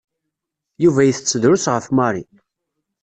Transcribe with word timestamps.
Yuba 0.83 1.01
itett 1.05 1.33
drus 1.41 1.65
ɣef 1.73 1.85
Mary. 1.97 2.23